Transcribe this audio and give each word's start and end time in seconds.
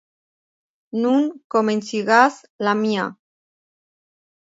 Nun 1.03 1.27
komenciĝas 1.57 2.43
la 2.69 2.77
mia». 2.83 3.09